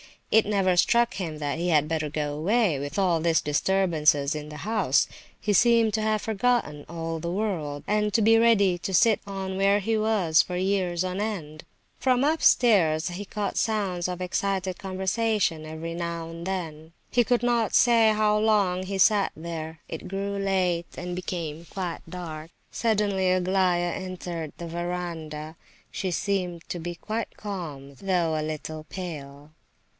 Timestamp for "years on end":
10.55-11.65